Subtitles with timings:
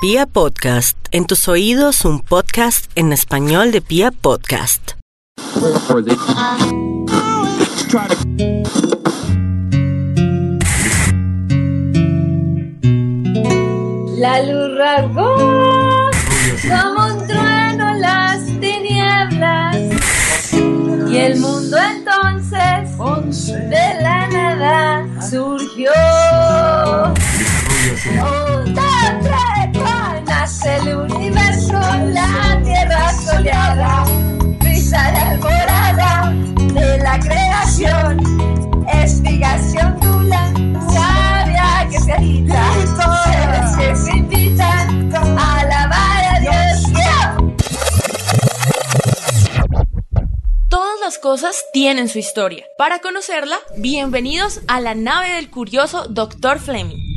[0.00, 4.92] Pia Podcast, en tus oídos un podcast en español de Pia Podcast.
[14.16, 15.34] La luz rasgó
[16.68, 19.76] como un trueno las tinieblas
[21.10, 25.90] y el mundo entonces de la nada surgió.
[37.78, 38.18] Creación,
[38.92, 40.52] explicación dula,
[40.92, 42.62] sabia que se agita,
[43.78, 46.82] que se invitan a alabar a Dios.
[50.68, 52.64] Todas las cosas tienen su historia.
[52.76, 56.58] Para conocerla, bienvenidos a la nave del curioso Dr.
[56.58, 57.07] Fleming.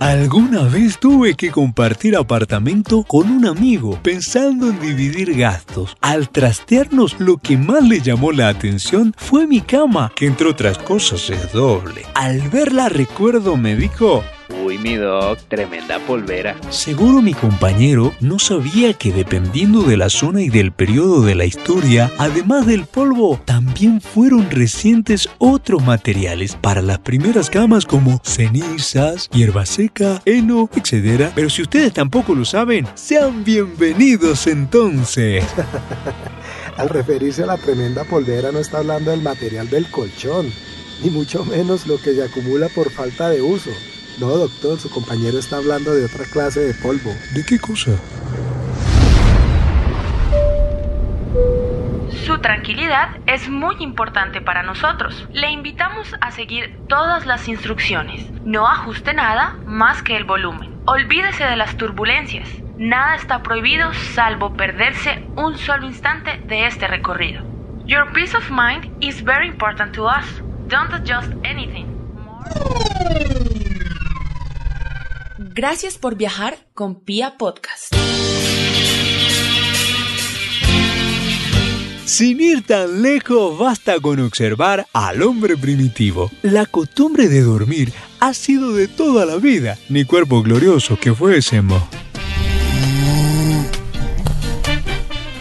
[0.00, 5.96] Alguna vez tuve que compartir apartamento con un amigo pensando en dividir gastos.
[6.00, 10.78] Al trastearnos lo que más le llamó la atención fue mi cama, que entre otras
[10.78, 12.02] cosas es doble.
[12.14, 14.22] Al verla recuerdo me dijo,
[14.64, 16.56] Uy, mi doc, tremenda polvera.
[16.70, 21.44] Seguro mi compañero no sabía que dependiendo de la zona y del periodo de la
[21.44, 29.28] historia, además del polvo, también fueron recientes otros materiales para las primeras camas como cenizas,
[29.30, 31.30] hierba seca, heno, etc.
[31.34, 35.44] Pero si ustedes tampoco lo saben, sean bienvenidos entonces.
[36.76, 40.52] Al referirse a la tremenda polvera no está hablando del material del colchón,
[41.02, 43.70] ni mucho menos lo que se acumula por falta de uso.
[44.20, 47.14] No, doctor, su compañero está hablando de otra clase de polvo.
[47.34, 47.92] ¿De qué cosa?
[52.26, 55.28] Su tranquilidad es muy importante para nosotros.
[55.32, 58.28] Le invitamos a seguir todas las instrucciones.
[58.44, 60.80] No ajuste nada más que el volumen.
[60.86, 62.48] Olvídese de las turbulencias.
[62.76, 67.44] Nada está prohibido salvo perderse un solo instante de este recorrido.
[67.86, 70.42] Your peace of mind is very important to us.
[70.66, 71.86] Don't adjust anything.
[75.58, 77.92] Gracias por viajar con Pia Podcast.
[82.04, 86.30] Sin ir tan lejos, basta con observar al hombre primitivo.
[86.42, 91.82] La costumbre de dormir ha sido de toda la vida, ni cuerpo glorioso que fuésemos.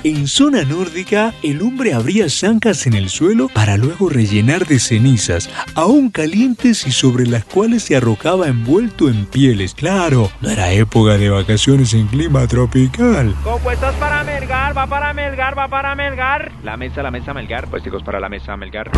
[0.08, 5.50] En zona nórdica, el hombre abría zancas en el suelo para luego rellenar de cenizas,
[5.76, 9.74] aún calientes y sobre las cuales se arrojaba envuelto en pieles.
[9.74, 13.36] Claro, no era época de vacaciones en clima tropical.
[13.44, 16.54] Compuestos para Melgar, va para Melgar, va para Melgar.
[16.64, 18.90] La mesa, la mesa Melgar, pues chicos, para la mesa Melgar.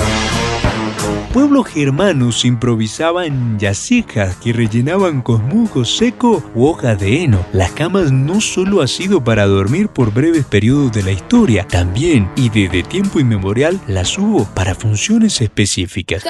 [1.33, 7.43] Pueblos germanos improvisaban en yacijas que rellenaban con musgo seco u hojas de heno.
[7.51, 12.29] Las camas no solo ha sido para dormir por breves periodos de la historia, también
[12.35, 16.23] y desde tiempo inmemorial las hubo para funciones específicas.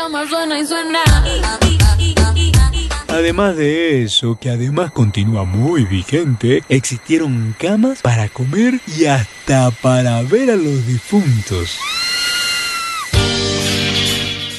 [3.07, 10.21] Además de eso, que además continúa muy vigente, existieron camas para comer y hasta para
[10.21, 11.77] ver a los difuntos.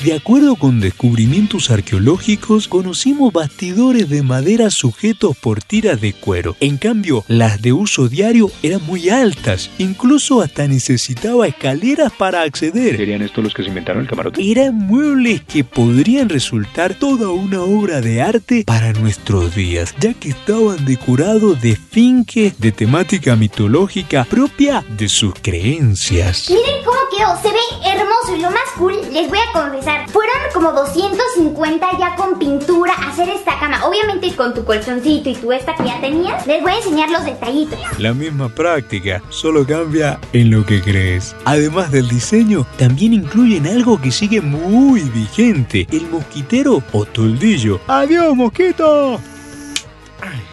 [0.04, 6.56] De acuerdo con descubrimientos arqueológicos, conocimos bastidores de madera sujetos por tiras de cuero.
[6.60, 12.96] En cambio, las de uso diario eran muy altas, incluso hasta necesitaba escaleras para acceder.
[12.96, 14.50] ¿Serían estos los que se inventaron el camarote?
[14.50, 20.30] Eran muebles que podrían resultar toda una obra de arte para nuestros días, ya que
[20.30, 26.48] estaban decorados de finques de temática mitológica propia de sus creencias.
[26.48, 26.84] Miren
[27.20, 31.86] quedó, se ve hermoso y lo más cool, les voy a confesar, fueron como 250
[31.98, 33.84] ya con pintura hacer esta cama.
[33.84, 37.24] Obviamente con tu colchoncito y tu esta que ya tenías, les voy a enseñar los
[37.24, 37.78] detallitos.
[37.98, 41.36] La misma práctica, solo cambia en lo que crees.
[41.44, 47.80] Además del diseño, también incluyen algo que sigue muy vigente, el mosquitero o toldillo.
[47.86, 49.20] ¡Adiós, mosquito!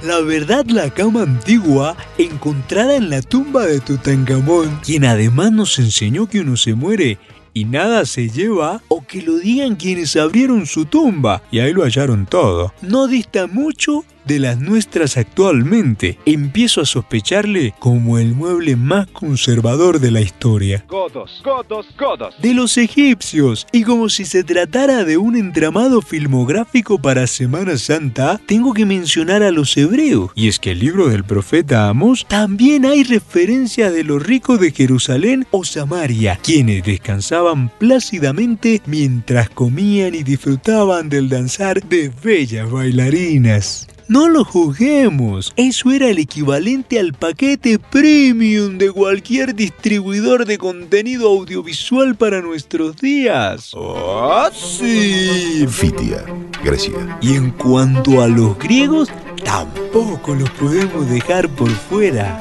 [0.04, 6.28] La verdad, la cama antigua, encontrada en la tumba de Tutankamón, quien además nos enseñó
[6.28, 7.18] que uno se muere
[7.56, 11.84] y nada se lleva, o que lo digan quienes abrieron su tumba y ahí lo
[11.84, 12.72] hallaron todo.
[12.84, 16.20] No dista mucho de las nuestras actualmente.
[16.26, 20.86] Empiezo a sospecharle como el mueble más conservador de la historia.
[20.88, 22.36] Godos, godos, godos.
[22.42, 28.40] De los egipcios, y como si se tratara de un entramado filmográfico para Semana Santa,
[28.46, 30.32] tengo que mencionar a los hebreos.
[30.36, 34.72] Y es que el libro del profeta Amos también hay referencias de los ricos de
[34.72, 43.88] Jerusalén o Samaria, quienes descansaban plácidamente mientras comían y disfrutaban del danzar de bellas bailarinas.
[44.10, 51.28] No lo juzguemos, eso era el equivalente al paquete premium de cualquier distribuidor de contenido
[51.28, 53.74] audiovisual para nuestros días.
[53.76, 55.68] ¡Ah, sí!
[55.68, 56.24] Fitia,
[56.64, 57.18] Grecia.
[57.22, 59.10] Y en cuanto a los griegos,
[59.44, 62.40] tampoco los podemos dejar por fuera.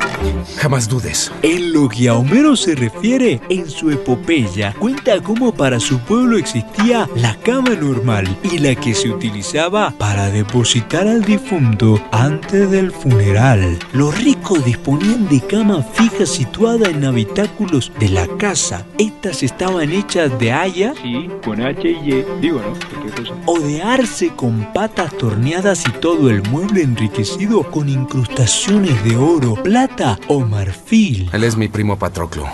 [0.56, 1.32] Jamás dudes.
[1.42, 6.38] En lo que a Homero se refiere, en su epopeya cuenta cómo para su pueblo
[6.38, 12.90] existía la cama normal y la que se utilizaba para depositar al difunto antes del
[12.90, 13.78] funeral.
[13.92, 18.84] Los ricos disponían de cama fija situada en habitáculos de la casa.
[18.98, 22.26] Estas estaban hechas de haya Sí, con H y E.
[22.40, 23.52] Digo, ¿no?
[23.52, 29.54] O de arce con patas torneadas y todo el mueble enriquecido con incrustaciones de oro,
[29.54, 31.30] plata o marfil.
[31.32, 32.46] Él es mi primo Patroclo.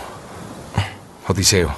[1.29, 1.75] Odiseo,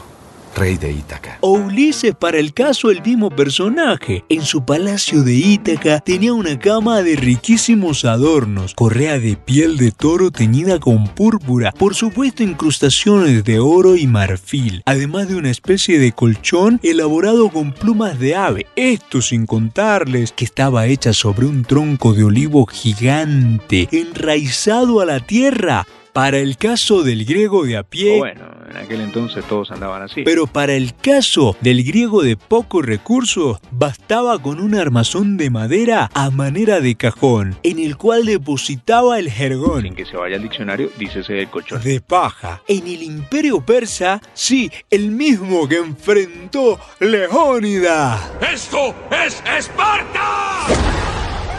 [0.54, 1.38] rey de Ítaca.
[1.40, 4.24] O Ulises para el caso el mismo personaje.
[4.28, 9.90] En su palacio de Ítaca tenía una cama de riquísimos adornos, correa de piel de
[9.90, 15.98] toro teñida con púrpura, por supuesto incrustaciones de oro y marfil, además de una especie
[15.98, 18.66] de colchón elaborado con plumas de ave.
[18.76, 25.20] Esto sin contarles que estaba hecha sobre un tronco de olivo gigante, enraizado a la
[25.20, 25.86] tierra.
[26.14, 30.00] Para el caso del griego de a pie, O bueno, en aquel entonces todos andaban
[30.02, 30.22] así.
[30.22, 36.08] pero para el caso del griego de pocos recursos, bastaba con un armazón de madera
[36.14, 39.94] a manera de cajón, en el cual depositaba el Sin jergón.
[39.96, 41.82] que se vaya al diccionario, dícese del colchón.
[41.82, 42.62] De paja.
[42.68, 48.20] En el imperio persa, sí, el mismo que enfrentó Leónida.
[48.40, 50.93] ¡Esto es Esparta!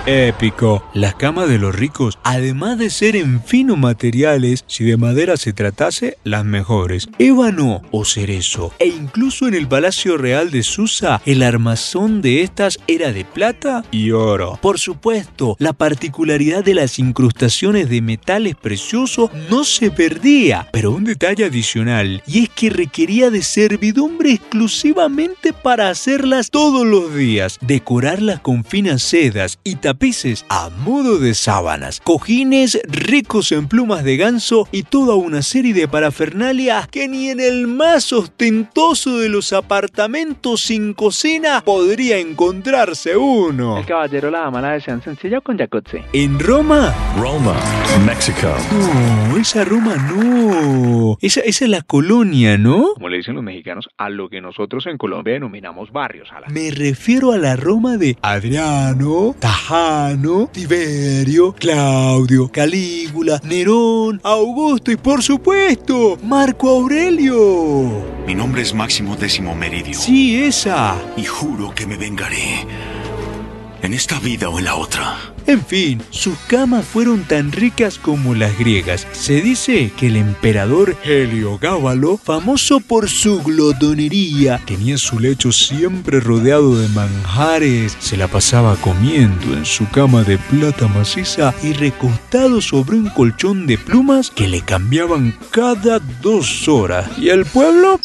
[0.07, 0.88] Épico.
[0.94, 5.52] Las camas de los ricos, además de ser en finos materiales, si de madera se
[5.52, 7.10] tratase, las mejores.
[7.18, 8.72] Ébano o cerezo.
[8.78, 13.84] E incluso en el Palacio Real de Susa, el armazón de estas era de plata
[13.90, 14.60] y oro.
[14.62, 20.68] Por supuesto, la particularidad de las incrustaciones de metales preciosos no se perdía.
[20.72, 27.16] Pero un detalle adicional, y es que requería de servidumbre exclusivamente para hacerlas todos los
[27.16, 34.03] días, decorarlas con finas sedas y tapices a modo de sábanas, cojines ricos en plumas
[34.03, 39.30] de ganso y toda una serie de parafernalia que ni en el más ostentoso de
[39.30, 43.77] los apartamentos sin cocina podría encontrarse uno.
[43.77, 46.00] El caballero la dama la desean sencilla con jacuzzi.
[46.12, 47.56] En Roma, Roma,
[48.06, 48.53] México.
[49.30, 51.18] no, esa Roma no.
[51.21, 52.95] Esa, esa es la colonia, ¿no?
[52.95, 56.30] Como le dicen los mexicanos, a lo que nosotros en Colombia denominamos barrios.
[56.33, 56.47] A la...
[56.47, 59.36] Me refiero a la Roma de Adriano,
[59.85, 68.03] Tajano, Tiberio, Claudio, Calígula, Nerón, Augusto y por supuesto, Marco Aurelio.
[68.25, 69.93] Mi nombre es Máximo Décimo Meridio.
[69.93, 70.95] Sí, esa.
[71.15, 72.65] Y juro que me vengaré.
[73.83, 75.34] En esta vida o en la otra.
[75.47, 79.07] En fin, sus camas fueron tan ricas como las griegas.
[79.12, 86.80] Se dice que el emperador Heliogábalo, famoso por su glotonería, tenía su lecho siempre rodeado
[86.80, 92.97] de manjares, se la pasaba comiendo en su cama de plata maciza y recostado sobre
[92.97, 97.07] un colchón de plumas que le cambiaban cada dos horas.
[97.19, 98.00] ¿Y el pueblo?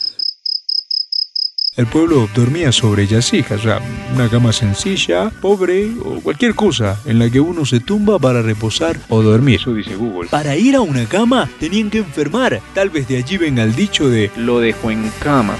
[1.81, 3.81] El pueblo dormía sobre yacijas, o sea,
[4.15, 9.01] una cama sencilla, pobre o cualquier cosa en la que uno se tumba para reposar
[9.09, 9.61] o dormir.
[9.63, 10.29] Eso dice Google.
[10.29, 14.11] Para ir a una cama tenían que enfermar, tal vez de allí venga el dicho
[14.11, 15.57] de, Lo dejó en cama.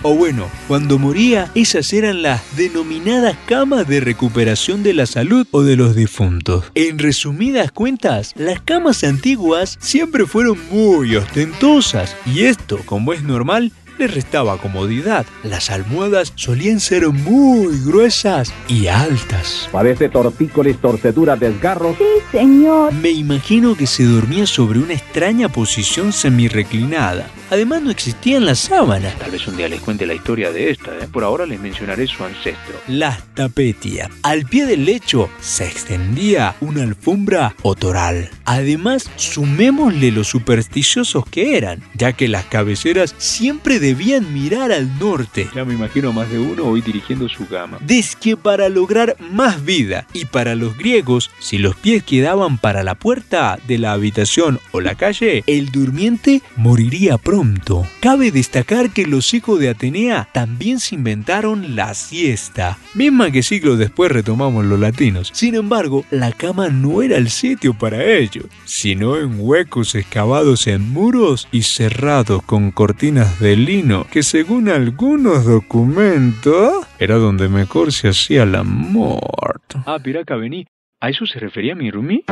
[0.00, 5.62] o bueno, cuando moría, esas eran las denominadas camas de recuperación de la salud o
[5.62, 6.72] de los difuntos.
[6.74, 13.72] En resumidas cuentas, las camas antiguas siempre fueron muy ostentosas y esto, como es normal,
[14.00, 15.26] les restaba comodidad.
[15.44, 19.68] Las almohadas solían ser muy gruesas y altas.
[19.70, 21.96] Padece tortícolis, torceduras, desgarros.
[22.32, 22.92] Señor.
[22.94, 27.28] Me imagino que se dormía sobre una extraña posición semirreclinada.
[27.50, 29.18] Además no existían las sábanas.
[29.18, 30.96] Tal vez un día les cuente la historia de esta.
[30.96, 31.08] ¿eh?
[31.12, 32.80] Por ahora les mencionaré su ancestro.
[32.86, 34.08] Las tapetia.
[34.22, 38.30] Al pie del lecho se extendía una alfombra o toral.
[38.44, 45.48] Además, sumémosle lo supersticiosos que eran, ya que las cabeceras siempre debían mirar al norte.
[45.52, 47.78] Ya me imagino más de uno hoy dirigiendo su cama.
[47.80, 52.84] Diz que para lograr más vida y para los griegos, si los pies quedaban para
[52.84, 57.84] la puerta de la habitación o la calle, el durmiente moriría pronto.
[57.98, 63.76] Cabe destacar que los hijos de Atenea también se inventaron la siesta, misma que siglos
[63.76, 65.30] después retomamos los latinos.
[65.34, 70.92] Sin embargo, la cama no era el sitio para ellos, sino en huecos excavados en
[70.92, 73.79] muros y cerrados con cortinas de lino,
[74.10, 79.60] que según algunos documentos era donde mejor se hacía el amor.
[79.86, 80.66] Ah, Piraca, vení.
[81.00, 82.22] ¿A eso se refería mi Rumi?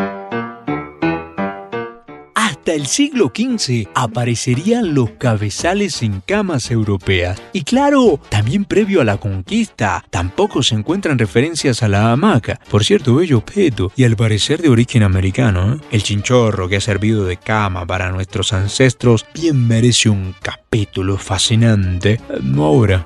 [2.68, 7.40] Hasta el siglo XV aparecerían los cabezales en camas europeas.
[7.54, 12.60] Y claro, también previo a la conquista, tampoco se encuentran referencias a la hamaca.
[12.70, 15.76] Por cierto, bello objeto y al parecer de origen americano.
[15.76, 15.80] ¿eh?
[15.92, 22.20] El chinchorro que ha servido de cama para nuestros ancestros bien merece un capítulo fascinante.
[22.42, 23.02] No ahora,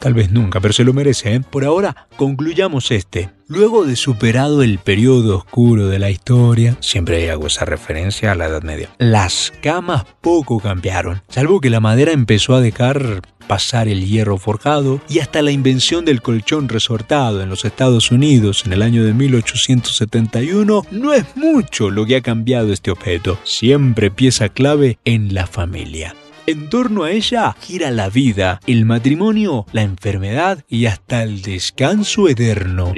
[0.00, 1.34] Tal vez nunca, pero se lo merece.
[1.34, 1.40] ¿eh?
[1.40, 3.30] Por ahora, concluyamos este.
[3.48, 8.46] Luego de superado el periodo oscuro de la historia, siempre hago esa referencia a la
[8.46, 14.06] Edad Media, las camas poco cambiaron, salvo que la madera empezó a dejar pasar el
[14.06, 18.82] hierro forjado y hasta la invención del colchón resortado en los Estados Unidos en el
[18.82, 25.00] año de 1871, no es mucho lo que ha cambiado este objeto, siempre pieza clave
[25.04, 26.14] en la familia.
[26.46, 32.28] En torno a ella gira la vida, el matrimonio, la enfermedad y hasta el descanso
[32.28, 32.92] eterno.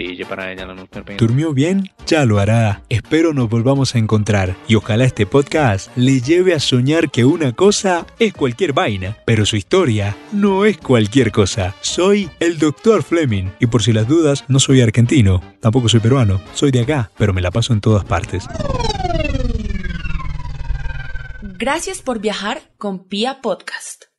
[1.19, 1.91] ¿Durmió bien?
[2.07, 2.83] Ya lo hará.
[2.89, 7.53] Espero nos volvamos a encontrar y ojalá este podcast le lleve a soñar que una
[7.53, 11.75] cosa es cualquier vaina, pero su historia no es cualquier cosa.
[11.81, 13.03] Soy el Dr.
[13.03, 17.11] Fleming y por si las dudas, no soy argentino, tampoco soy peruano, soy de acá,
[17.19, 18.47] pero me la paso en todas partes.
[21.65, 24.12] Gracias por viajar con Pia Podcast.